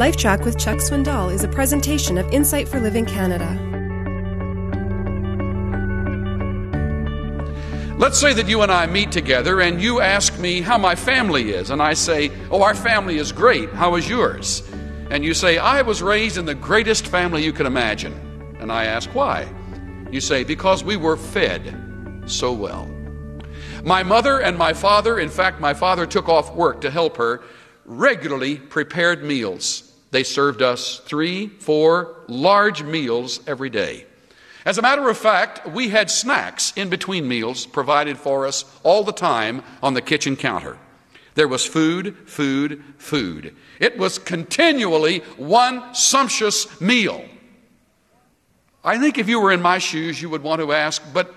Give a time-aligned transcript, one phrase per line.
[0.00, 3.46] LifeTrac with Chuck Swindoll is a presentation of Insight for Living Canada.
[7.98, 11.50] Let's say that you and I meet together and you ask me how my family
[11.50, 13.68] is, and I say, Oh, our family is great.
[13.74, 14.66] How is yours?
[15.10, 18.14] And you say, I was raised in the greatest family you can imagine.
[18.58, 19.52] And I ask, Why?
[20.10, 22.86] You say, Because we were fed so well.
[23.84, 27.42] My mother and my father, in fact, my father took off work to help her,
[27.84, 29.89] regularly prepared meals.
[30.10, 34.06] They served us three, four large meals every day.
[34.64, 39.04] As a matter of fact, we had snacks in between meals provided for us all
[39.04, 40.76] the time on the kitchen counter.
[41.34, 43.56] There was food, food, food.
[43.78, 47.24] It was continually one sumptuous meal.
[48.84, 51.34] I think if you were in my shoes, you would want to ask, but,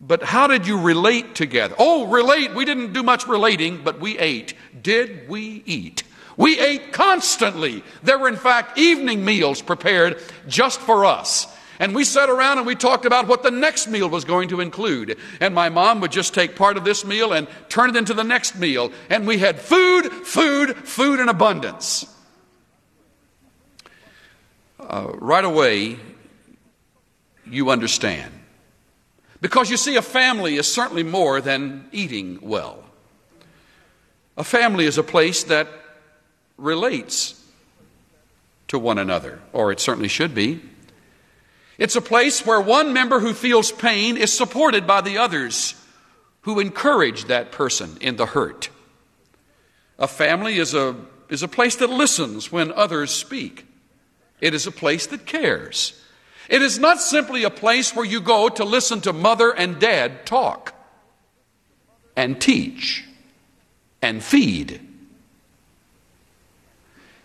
[0.00, 1.74] but how did you relate together?
[1.78, 2.54] Oh, relate.
[2.54, 4.54] We didn't do much relating, but we ate.
[4.82, 6.02] Did we eat?
[6.36, 7.82] We ate constantly.
[8.02, 11.46] There were, in fact, evening meals prepared just for us.
[11.78, 14.60] And we sat around and we talked about what the next meal was going to
[14.60, 15.18] include.
[15.40, 18.24] And my mom would just take part of this meal and turn it into the
[18.24, 18.92] next meal.
[19.10, 22.06] And we had food, food, food in abundance.
[24.78, 25.98] Uh, right away,
[27.46, 28.32] you understand.
[29.40, 32.84] Because you see, a family is certainly more than eating well.
[34.36, 35.68] A family is a place that
[36.56, 37.40] relates
[38.68, 40.60] to one another, or it certainly should be.
[41.78, 45.74] It's a place where one member who feels pain is supported by the others
[46.42, 48.70] who encourage that person in the hurt.
[49.98, 50.96] A family is a,
[51.28, 53.66] is a place that listens when others speak.
[54.40, 56.00] It is a place that cares.
[56.48, 60.26] It is not simply a place where you go to listen to mother and dad
[60.26, 60.74] talk
[62.16, 63.04] and teach
[64.02, 64.80] and feed.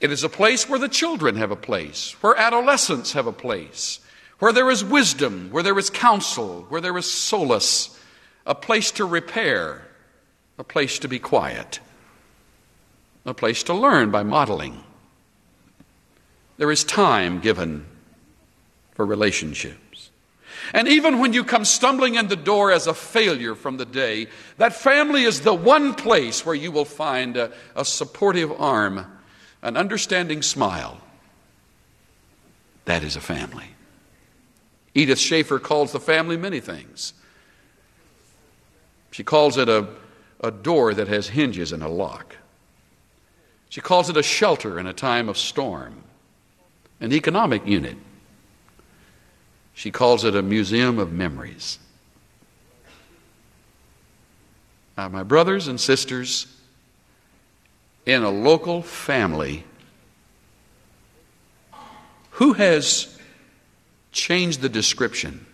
[0.00, 4.00] It is a place where the children have a place, where adolescents have a place,
[4.38, 7.98] where there is wisdom, where there is counsel, where there is solace,
[8.46, 9.86] a place to repair,
[10.58, 11.80] a place to be quiet,
[13.26, 14.82] a place to learn by modeling.
[16.56, 17.86] There is time given
[18.92, 20.10] for relationships.
[20.72, 24.28] And even when you come stumbling in the door as a failure from the day,
[24.56, 29.06] that family is the one place where you will find a, a supportive arm,
[29.62, 31.00] an understanding smile.
[32.84, 33.66] That is a family.
[34.94, 37.12] Edith Schaeffer calls the family many things.
[39.12, 39.86] She calls it a,
[40.40, 42.36] a door that has hinges and a lock.
[43.68, 46.02] She calls it a shelter in a time of storm,
[47.00, 47.96] an economic unit.
[49.74, 51.78] She calls it a museum of memories.
[54.96, 56.46] Now, my brothers and sisters,
[58.10, 59.62] in a local family,
[62.32, 63.16] who has
[64.10, 65.46] changed the description.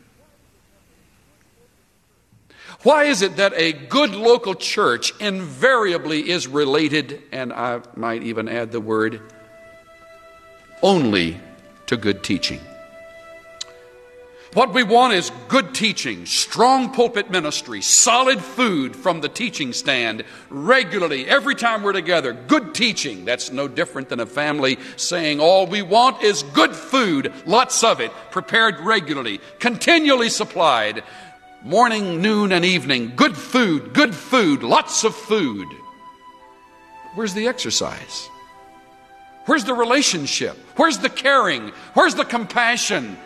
[2.83, 8.49] Why is it that a good local church invariably is related, and I might even
[8.49, 9.21] add the word,
[10.81, 11.39] only
[11.87, 12.61] to good teaching?
[14.57, 20.25] What we want is good teaching, strong pulpit ministry, solid food from the teaching stand
[20.49, 22.33] regularly, every time we're together.
[22.33, 23.27] Good teaching.
[23.27, 28.01] That's no different than a family saying all we want is good food, lots of
[28.01, 31.05] it, prepared regularly, continually supplied,
[31.63, 33.13] morning, noon, and evening.
[33.15, 35.69] Good food, good food, lots of food.
[37.15, 38.31] Where's the exercise?
[39.45, 40.57] Where's the relationship?
[40.77, 41.73] Where's the caring?
[41.93, 43.19] Where's the compassion?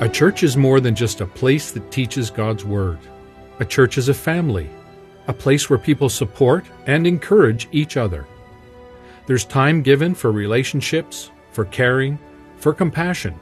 [0.00, 2.98] A church is more than just a place that teaches God's Word.
[3.58, 4.70] A church is a family,
[5.26, 8.26] a place where people support and encourage each other.
[9.26, 12.18] There's time given for relationships, for caring,
[12.56, 13.38] for compassion.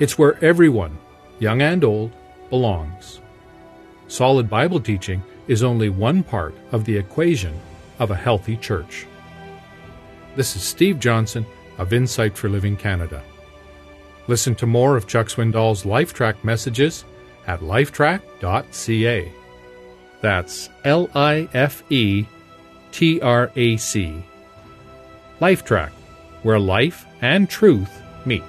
[0.00, 0.98] It's where everyone,
[1.38, 2.10] young and old,
[2.50, 3.20] belongs.
[4.08, 7.54] Solid Bible teaching is only one part of the equation
[8.00, 9.06] of a healthy church.
[10.34, 11.46] This is Steve Johnson
[11.78, 13.22] of Insight for Living Canada.
[14.30, 17.04] Listen to more of Chuck Swindoll's LifeTrac messages
[17.48, 19.32] at lifetrac.ca.
[20.20, 22.26] That's L I F E
[22.92, 24.22] T R A C.
[25.40, 25.90] LifeTrac,
[26.44, 27.90] where life and truth
[28.24, 28.44] meet.